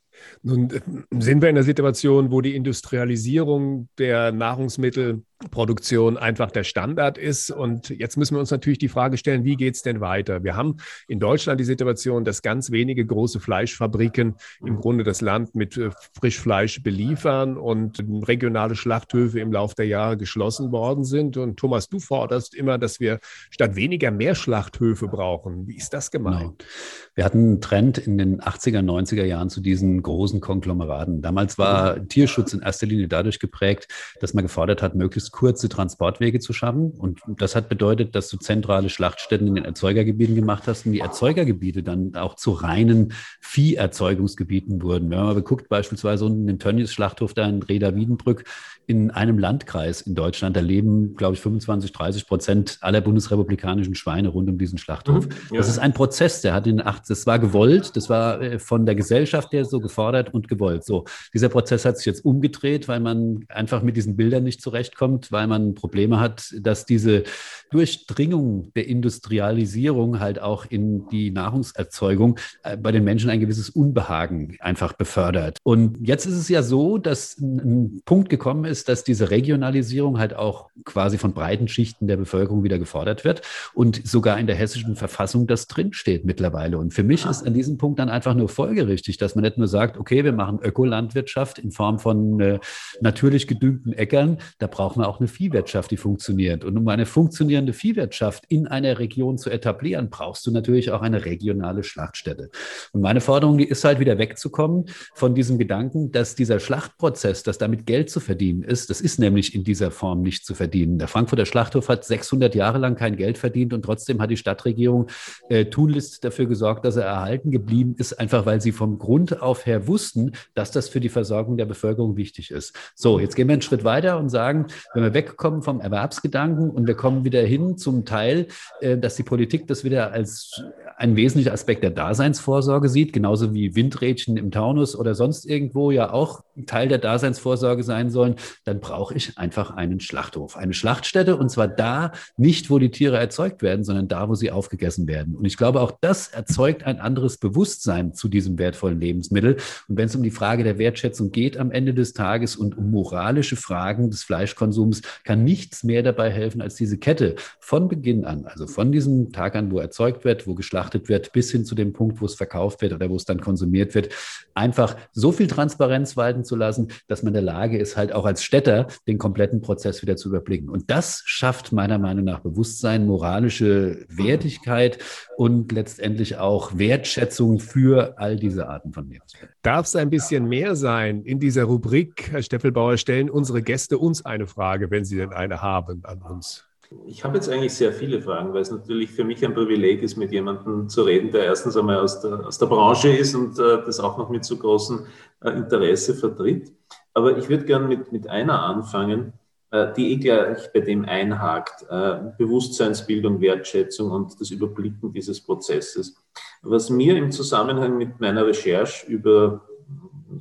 [0.42, 0.80] Nun äh,
[1.20, 7.50] sind wir in der Situation, wo die Industrialisierung der Nahrungsmittel Produktion einfach der Standard ist.
[7.50, 10.42] Und jetzt müssen wir uns natürlich die Frage stellen, wie geht es denn weiter?
[10.44, 15.54] Wir haben in Deutschland die Situation, dass ganz wenige große Fleischfabriken im Grunde das Land
[15.54, 21.36] mit äh, Frischfleisch beliefern und regionale Schlachthöfe im Laufe der Jahre geschlossen worden sind.
[21.36, 23.18] Und Thomas, du forderst immer, dass wir
[23.50, 25.68] statt weniger mehr Schlachthöfe brauchen.
[25.68, 26.58] Wie ist das gemeint?
[26.58, 26.70] Genau.
[27.14, 31.22] Wir hatten einen Trend in den 80er, 90er Jahren zu diesen großen Konglomeraten.
[31.22, 33.88] Damals war Tierschutz in erster Linie dadurch geprägt,
[34.20, 36.90] dass man gefordert hat, möglichst möglichst kurze Transportwege zu schaffen.
[36.90, 41.00] Und das hat bedeutet, dass du zentrale Schlachtstätten in den Erzeugergebieten gemacht hast und die
[41.00, 45.10] Erzeugergebiete dann auch zu reinen Vieherzeugungsgebieten wurden.
[45.10, 48.44] Wenn man mal guckt, beispielsweise unten im Tönnies Schlachthof da in Reda-Wiedenbrück,
[48.88, 54.28] in einem Landkreis in Deutschland, da leben, glaube ich, 25, 30 Prozent aller bundesrepublikanischen Schweine
[54.28, 55.26] rund um diesen Schlachthof.
[55.26, 55.58] Mhm, ja.
[55.58, 58.86] Das ist ein Prozess, der hat in acht, das war gewollt, das war äh, von
[58.86, 60.84] der Gesellschaft her so gefordert und gewollt.
[60.84, 65.15] So, dieser Prozess hat sich jetzt umgedreht, weil man einfach mit diesen Bildern nicht zurechtkommt,
[65.32, 67.24] weil man Probleme hat, dass diese
[67.70, 74.56] Durchdringung der Industrialisierung halt auch in die Nahrungserzeugung äh, bei den Menschen ein gewisses Unbehagen
[74.60, 75.58] einfach befördert.
[75.64, 80.18] Und jetzt ist es ja so, dass ein Punkt gekommen ist, ist, dass diese Regionalisierung
[80.18, 83.42] halt auch quasi von breiten Schichten der Bevölkerung wieder gefordert wird
[83.74, 86.78] und sogar in der hessischen Verfassung das drinsteht mittlerweile.
[86.78, 89.68] Und für mich ist an diesem Punkt dann einfach nur folgerichtig, dass man nicht nur
[89.68, 92.58] sagt, okay, wir machen Ökolandwirtschaft in Form von äh,
[93.00, 96.64] natürlich gedüngten Äckern, da brauchen wir auch eine Viehwirtschaft, die funktioniert.
[96.64, 101.24] Und um eine funktionierende Viehwirtschaft in einer Region zu etablieren, brauchst du natürlich auch eine
[101.24, 102.50] regionale Schlachtstätte.
[102.92, 107.86] Und meine Forderung, ist halt wieder wegzukommen von diesem Gedanken, dass dieser Schlachtprozess, dass damit
[107.86, 108.90] Geld zu verdienen ist.
[108.90, 110.98] Das ist nämlich in dieser Form nicht zu verdienen.
[110.98, 115.08] Der Frankfurter Schlachthof hat 600 Jahre lang kein Geld verdient und trotzdem hat die Stadtregierung
[115.48, 119.66] äh, tunlichst dafür gesorgt, dass er erhalten geblieben ist, einfach weil sie vom Grund auf
[119.66, 122.74] her wussten, dass das für die Versorgung der Bevölkerung wichtig ist.
[122.94, 126.86] So, jetzt gehen wir einen Schritt weiter und sagen, wenn wir wegkommen vom Erwerbsgedanken und
[126.86, 128.46] wir kommen wieder hin zum Teil,
[128.80, 130.62] äh, dass die Politik das wieder als
[130.96, 136.10] ein wesentlicher Aspekt der Daseinsvorsorge sieht, genauso wie Windrädchen im Taunus oder sonst irgendwo ja
[136.10, 141.50] auch Teil der Daseinsvorsorge sein sollen, dann brauche ich einfach einen Schlachthof, eine Schlachtstätte und
[141.50, 145.36] zwar da nicht, wo die Tiere erzeugt werden, sondern da, wo sie aufgegessen werden.
[145.36, 149.58] Und ich glaube, auch das erzeugt ein anderes Bewusstsein zu diesem wertvollen Lebensmittel.
[149.88, 152.90] Und wenn es um die Frage der Wertschätzung geht am Ende des Tages und um
[152.90, 154.85] moralische Fragen des Fleischkonsums,
[155.24, 159.56] kann nichts mehr dabei helfen als diese Kette von Beginn an, also von diesem Tag
[159.56, 162.82] an, wo erzeugt wird, wo geschlachtet wird, bis hin zu dem Punkt, wo es verkauft
[162.82, 164.10] wird oder wo es dann konsumiert wird,
[164.54, 168.24] einfach so viel Transparenz walten zu lassen, dass man in der Lage ist, halt auch
[168.24, 170.68] als Städter den kompletten Prozess wieder zu überblicken.
[170.68, 174.98] Und das schafft meiner Meinung nach Bewusstsein, moralische Wertigkeit
[175.36, 179.52] und letztendlich auch Wertschätzung für all diese Arten von Lebensmitteln.
[179.62, 184.24] Darf es ein bisschen mehr sein in dieser Rubrik, Herr Steffelbauer, stellen unsere Gäste uns
[184.24, 186.64] eine Frage, wenn sie denn eine haben an uns?
[187.06, 190.16] Ich habe jetzt eigentlich sehr viele Fragen, weil es natürlich für mich ein Privileg ist,
[190.16, 193.82] mit jemandem zu reden, der erstens einmal aus der, aus der Branche ist und äh,
[193.84, 195.06] das auch noch mit so großem
[195.42, 196.72] äh, Interesse vertritt.
[197.12, 199.32] Aber ich würde gerne mit, mit einer anfangen,
[199.72, 201.84] äh, die eh gleich bei dem einhakt.
[201.90, 206.16] Äh, Bewusstseinsbildung, Wertschätzung und das Überblicken dieses Prozesses.
[206.62, 209.66] Was mir im Zusammenhang mit meiner Recherche über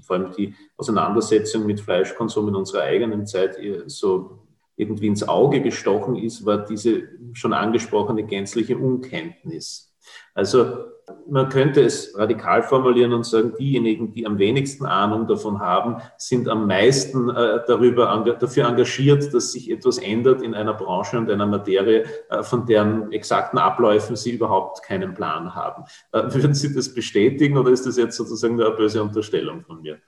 [0.01, 4.39] vor allem die Auseinandersetzung mit Fleischkonsum in unserer eigenen Zeit so
[4.75, 7.03] irgendwie ins Auge gestochen ist, war diese
[7.34, 9.95] schon angesprochene gänzliche Unkenntnis.
[10.34, 10.86] Also
[11.27, 16.47] man könnte es radikal formulieren und sagen, diejenigen, die am wenigsten Ahnung davon haben, sind
[16.47, 21.45] am meisten äh, darüber, dafür engagiert, dass sich etwas ändert in einer Branche und einer
[21.45, 25.83] Materie, äh, von deren exakten Abläufen sie überhaupt keinen Plan haben.
[26.11, 29.99] Äh, würden Sie das bestätigen oder ist das jetzt sozusagen eine böse Unterstellung von mir?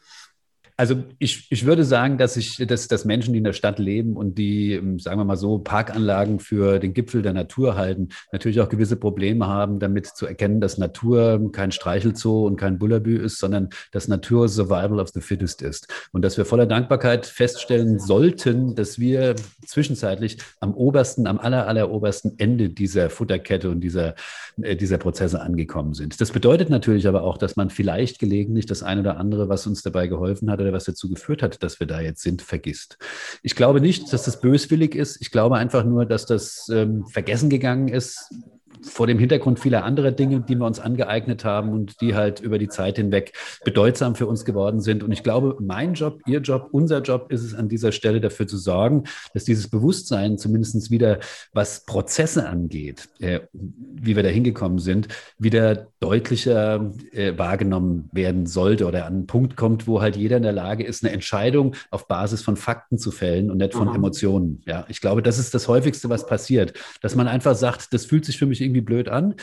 [0.79, 4.15] Also ich, ich würde sagen, dass ich, dass, dass Menschen, die in der Stadt leben
[4.15, 8.61] und die, ähm, sagen wir mal so, Parkanlagen für den Gipfel der Natur halten, natürlich
[8.61, 13.39] auch gewisse Probleme haben, damit zu erkennen, dass Natur kein Streichelzoo und kein Bullabü ist,
[13.39, 15.87] sondern dass Natur Survival of the Fittest ist.
[16.11, 19.35] Und dass wir voller Dankbarkeit feststellen sollten, dass wir
[19.65, 24.13] zwischenzeitlich am obersten, am aller, aller obersten Ende dieser Futterkette und dieser,
[24.61, 26.21] äh, dieser Prozesse angekommen sind.
[26.21, 29.81] Das bedeutet natürlich aber auch, dass man vielleicht gelegentlich das eine oder andere, was uns
[29.81, 32.97] dabei geholfen hat, oder was dazu geführt hat, dass wir da jetzt sind, vergisst.
[33.41, 35.21] Ich glaube nicht, dass das böswillig ist.
[35.21, 38.29] Ich glaube einfach nur, dass das ähm, vergessen gegangen ist
[38.81, 42.57] vor dem Hintergrund vieler anderer Dinge, die wir uns angeeignet haben und die halt über
[42.57, 45.03] die Zeit hinweg bedeutsam für uns geworden sind.
[45.03, 48.47] Und ich glaube, mein Job, Ihr Job, unser Job ist es an dieser Stelle dafür
[48.47, 49.03] zu sorgen,
[49.33, 51.19] dass dieses Bewusstsein zumindest wieder,
[51.53, 58.85] was Prozesse angeht, äh, wie wir da hingekommen sind, wieder deutlicher äh, wahrgenommen werden sollte
[58.85, 62.07] oder an einen Punkt kommt, wo halt jeder in der Lage ist, eine Entscheidung auf
[62.07, 63.95] Basis von Fakten zu fällen und nicht von mhm.
[63.95, 64.61] Emotionen.
[64.65, 68.25] Ja, ich glaube, das ist das häufigste, was passiert, dass man einfach sagt, das fühlt
[68.25, 69.35] sich für mich irgendwie blöd an.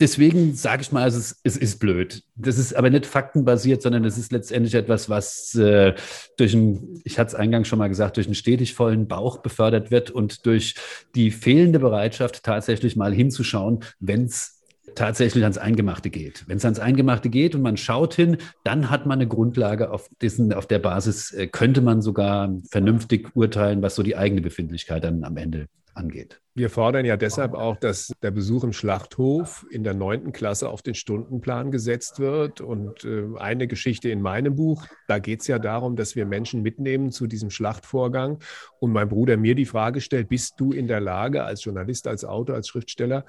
[0.00, 2.22] Deswegen sage ich mal, also es, es, ist blöd.
[2.36, 5.94] Das ist aber nicht faktenbasiert, sondern es ist letztendlich etwas, was äh,
[6.36, 9.90] durch einen, ich hatte es eingangs schon mal gesagt, durch einen stetig vollen Bauch befördert
[9.90, 10.76] wird und durch
[11.16, 14.58] die fehlende Bereitschaft, tatsächlich mal hinzuschauen, wenn es
[14.94, 16.44] tatsächlich ans Eingemachte geht.
[16.46, 20.08] Wenn es ans Eingemachte geht und man schaut hin, dann hat man eine Grundlage, auf,
[20.22, 25.02] dessen, auf der Basis äh, könnte man sogar vernünftig urteilen, was so die eigene Befindlichkeit
[25.02, 25.66] dann am Ende
[25.98, 26.40] angeht.
[26.58, 30.82] Wir fordern ja deshalb auch, dass der Besuch im Schlachthof in der neunten Klasse auf
[30.82, 32.60] den Stundenplan gesetzt wird.
[32.60, 36.62] Und äh, eine Geschichte in meinem Buch, da geht es ja darum, dass wir Menschen
[36.62, 38.40] mitnehmen zu diesem Schlachtvorgang.
[38.80, 42.24] Und mein Bruder mir die Frage stellt, bist du in der Lage, als Journalist, als
[42.24, 43.24] Autor, als Schriftsteller,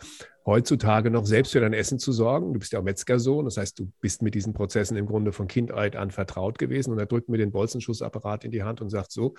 [0.47, 2.53] heutzutage noch selbst für dein Essen zu sorgen?
[2.53, 5.47] Du bist ja auch Metzgersohn, das heißt, du bist mit diesen Prozessen im Grunde von
[5.47, 6.91] Kindheit an vertraut gewesen.
[6.93, 9.35] Und er drückt mir den Bolzenschussapparat in die Hand und sagt so,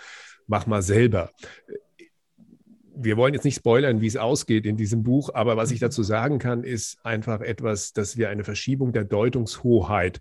[0.46, 1.32] mach mal selber
[3.02, 6.02] wir wollen jetzt nicht spoilern, wie es ausgeht in diesem Buch, aber was ich dazu
[6.02, 10.20] sagen kann, ist einfach etwas, dass wir eine Verschiebung der Deutungshoheit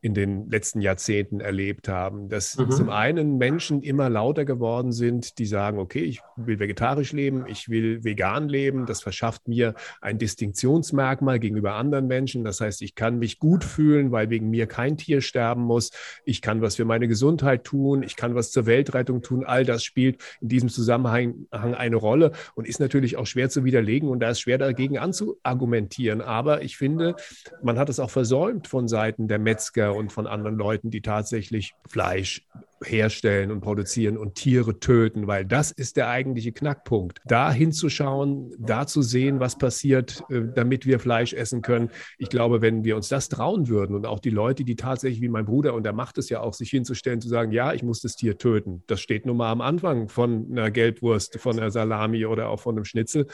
[0.00, 2.28] in den letzten Jahrzehnten erlebt haben.
[2.28, 2.70] Dass mhm.
[2.70, 7.68] zum einen Menschen immer lauter geworden sind, die sagen, okay, ich will vegetarisch leben, ich
[7.68, 8.86] will vegan leben.
[8.86, 12.44] Das verschafft mir ein Distinktionsmerkmal gegenüber anderen Menschen.
[12.44, 15.90] Das heißt, ich kann mich gut fühlen, weil wegen mir kein Tier sterben muss.
[16.24, 18.02] Ich kann was für meine Gesundheit tun.
[18.02, 19.44] Ich kann was zur Weltrettung tun.
[19.44, 24.08] All das spielt in diesem Zusammenhang eine Rolle und ist natürlich auch schwer zu widerlegen
[24.08, 26.20] und da ist schwer dagegen anzuargumentieren.
[26.20, 27.16] Aber ich finde,
[27.62, 31.72] man hat es auch versäumt von Seiten der Metzger und von anderen Leuten, die tatsächlich
[31.88, 32.46] Fleisch
[32.84, 37.18] herstellen und produzieren und Tiere töten, weil das ist der eigentliche Knackpunkt.
[37.24, 41.90] Da hinzuschauen, da zu sehen, was passiert, äh, damit wir Fleisch essen können.
[42.18, 45.28] Ich glaube, wenn wir uns das trauen würden und auch die Leute, die tatsächlich wie
[45.28, 48.00] mein Bruder, und er macht es ja auch, sich hinzustellen, zu sagen, ja, ich muss
[48.00, 48.82] das Tier töten.
[48.86, 52.76] Das steht nun mal am Anfang von einer Gelbwurst, von einer Salami oder auch von
[52.76, 53.26] einem Schnitzel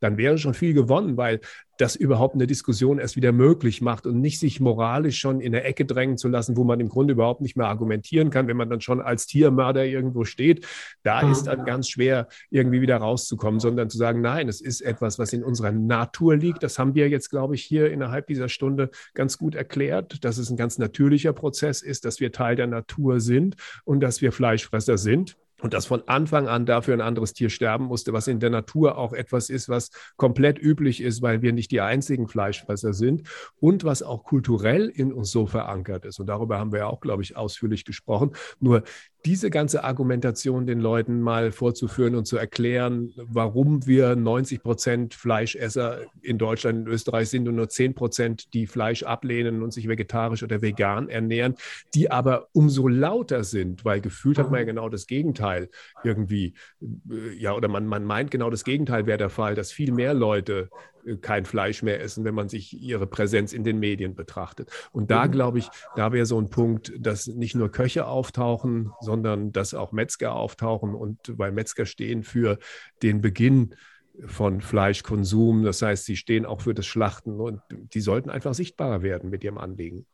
[0.00, 1.40] dann wäre schon viel gewonnen, weil
[1.78, 5.64] das überhaupt eine Diskussion erst wieder möglich macht und nicht sich moralisch schon in eine
[5.64, 8.70] Ecke drängen zu lassen, wo man im Grunde überhaupt nicht mehr argumentieren kann, wenn man
[8.70, 10.66] dann schon als Tiermörder irgendwo steht.
[11.02, 11.32] Da mhm.
[11.32, 15.32] ist dann ganz schwer, irgendwie wieder rauszukommen, sondern zu sagen, nein, es ist etwas, was
[15.32, 16.62] in unserer Natur liegt.
[16.62, 20.50] Das haben wir jetzt, glaube ich, hier innerhalb dieser Stunde ganz gut erklärt, dass es
[20.50, 24.98] ein ganz natürlicher Prozess ist, dass wir Teil der Natur sind und dass wir Fleischfresser
[24.98, 28.50] sind und dass von Anfang an dafür ein anderes Tier sterben musste, was in der
[28.50, 33.28] Natur auch etwas ist, was komplett üblich ist, weil wir nicht die einzigen Fleischfresser sind
[33.58, 36.20] und was auch kulturell in uns so verankert ist.
[36.20, 38.32] Und darüber haben wir ja auch, glaube ich, ausführlich gesprochen.
[38.60, 38.82] Nur
[39.26, 46.02] diese ganze Argumentation den Leuten mal vorzuführen und zu erklären, warum wir 90 Prozent Fleischesser
[46.22, 50.44] in Deutschland und Österreich sind und nur 10 Prozent, die Fleisch ablehnen und sich vegetarisch
[50.44, 51.56] oder vegan ernähren,
[51.92, 55.70] die aber umso lauter sind, weil gefühlt hat man ja genau das Gegenteil
[56.04, 59.90] irgendwie, äh, ja, oder man, man meint genau das Gegenteil wäre der Fall, dass viel
[59.90, 60.70] mehr Leute
[61.20, 64.70] kein Fleisch mehr essen, wenn man sich ihre Präsenz in den Medien betrachtet.
[64.92, 65.32] Und da mhm.
[65.32, 69.92] glaube ich, da wäre so ein Punkt, dass nicht nur Köche auftauchen, sondern dass auch
[69.92, 72.58] Metzger auftauchen und weil Metzger stehen für
[73.02, 73.74] den Beginn
[74.24, 75.62] von Fleischkonsum.
[75.62, 79.44] Das heißt, sie stehen auch für das Schlachten und die sollten einfach sichtbarer werden mit
[79.44, 80.06] ihrem Anliegen.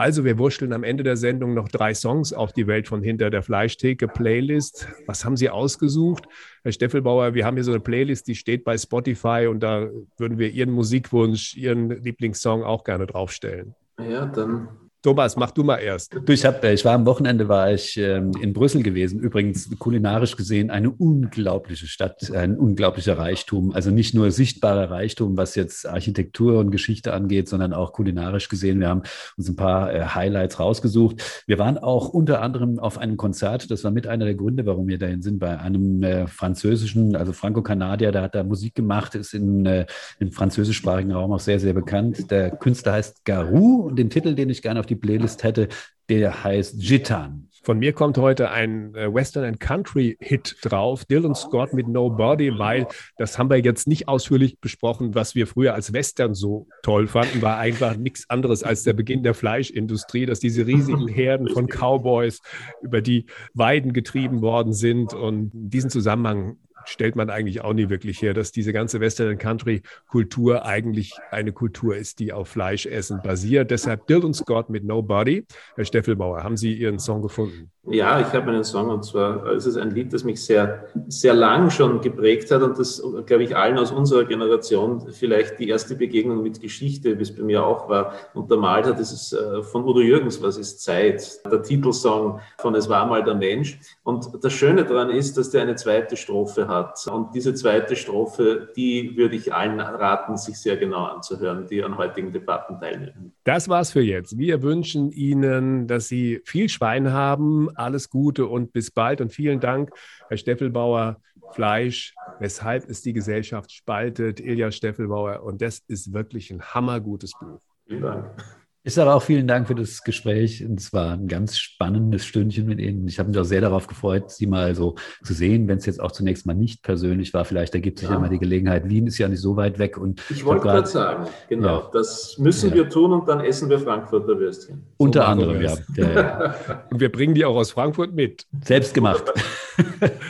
[0.00, 3.30] Also wir wurschteln am Ende der Sendung noch drei Songs auf die Welt von hinter
[3.30, 4.86] der Fleischtheke Playlist.
[5.06, 6.28] Was haben Sie ausgesucht?
[6.62, 10.38] Herr Steffelbauer, wir haben hier so eine Playlist, die steht bei Spotify und da würden
[10.38, 13.74] wir Ihren Musikwunsch, Ihren Lieblingssong auch gerne draufstellen.
[13.98, 14.68] Ja, dann
[15.00, 16.12] Thomas, mach du mal erst.
[16.12, 19.20] Du, ich, hab, äh, ich war am Wochenende war ich ähm, in Brüssel gewesen.
[19.20, 23.72] Übrigens kulinarisch gesehen eine unglaubliche Stadt, ein unglaublicher Reichtum.
[23.72, 28.80] Also nicht nur sichtbarer Reichtum, was jetzt Architektur und Geschichte angeht, sondern auch kulinarisch gesehen.
[28.80, 29.02] Wir haben
[29.36, 31.44] uns ein paar äh, Highlights rausgesucht.
[31.46, 33.70] Wir waren auch unter anderem auf einem Konzert.
[33.70, 37.32] Das war mit einer der Gründe, warum wir dahin sind, bei einem äh, französischen, also
[37.32, 39.86] Franco-Kanadier, der hat da Musik gemacht, ist in, äh,
[40.18, 42.32] im französischsprachigen Raum auch sehr, sehr bekannt.
[42.32, 45.68] Der Künstler heißt Garou und den Titel, den ich gerne auf die Playlist hätte,
[46.08, 47.48] der heißt Gitan.
[47.68, 52.58] Von mir kommt heute ein äh, Western and Country Hit drauf, Dylan Scott mit Nobody,
[52.58, 52.86] weil
[53.18, 57.42] das haben wir jetzt nicht ausführlich besprochen, was wir früher als Western so toll fanden,
[57.42, 62.40] war einfach nichts anderes als der Beginn der Fleischindustrie, dass diese riesigen Herden von Cowboys
[62.80, 65.12] über die Weiden getrieben worden sind.
[65.12, 69.38] Und in diesem Zusammenhang stellt man eigentlich auch nie wirklich her, dass diese ganze Western
[69.38, 73.70] Country Kultur eigentlich eine Kultur ist, die auf Fleischessen basiert.
[73.70, 75.46] Deshalb Dylan Scott mit Nobody.
[75.74, 77.70] Herr Steffelbauer, haben Sie Ihren Song gefunden?
[77.90, 81.34] Ja, ich habe einen Song und zwar es ist ein Lied, das mich sehr, sehr
[81.34, 85.94] lang schon geprägt hat und das, glaube ich, allen aus unserer Generation vielleicht die erste
[85.94, 88.98] Begegnung mit Geschichte, wie es bei mir auch war, untermalt hat.
[88.98, 91.40] Das ist äh, von Udo Jürgens, Was ist Zeit?
[91.50, 93.78] Der Titelsong von Es war mal der Mensch.
[94.02, 97.06] Und das Schöne daran ist, dass der eine zweite Strophe hat.
[97.10, 101.96] Und diese zweite Strophe, die würde ich allen raten, sich sehr genau anzuhören, die an
[101.96, 103.32] heutigen Debatten teilnehmen.
[103.44, 104.38] Das war's für jetzt.
[104.38, 109.20] Wir wünschen Ihnen, dass Sie viel Schwein haben alles Gute und bis bald.
[109.20, 109.90] Und vielen Dank,
[110.28, 111.20] Herr Steffelbauer.
[111.52, 115.42] Fleisch, weshalb es die Gesellschaft spaltet, Ilja Steffelbauer.
[115.42, 117.60] Und das ist wirklich ein hammergutes Buch.
[117.86, 118.44] Vielen Dank.
[118.84, 120.60] Ich sage auch vielen Dank für das Gespräch.
[120.60, 123.08] Es war ein ganz spannendes Stündchen mit Ihnen.
[123.08, 126.00] Ich habe mich auch sehr darauf gefreut, Sie mal so zu sehen, wenn es jetzt
[126.00, 127.44] auch zunächst mal nicht persönlich war.
[127.44, 128.88] Vielleicht ergibt sich ja, ja mal die Gelegenheit.
[128.88, 129.98] Wien ist ja nicht so weit weg.
[129.98, 131.90] Und ich wollte gerade sagen, genau, ja.
[131.92, 132.76] das müssen ja.
[132.76, 134.86] wir tun und dann essen wir Frankfurter Würstchen.
[134.96, 135.74] Unter so anderem, ja.
[136.90, 138.46] und wir bringen die auch aus Frankfurt mit.
[138.64, 138.94] Selbst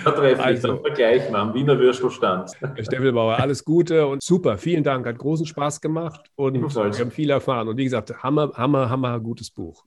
[0.05, 2.53] treffe also, dann vergleichen am Wiener Würstelstand.
[2.61, 4.59] Herr Steffelbauer, alles Gute und super.
[4.59, 5.07] Vielen Dank.
[5.07, 7.69] Hat großen Spaß gemacht und wir haben viel erfahren.
[7.69, 9.85] Und wie gesagt, Hammer, hammer, hammer gutes Buch.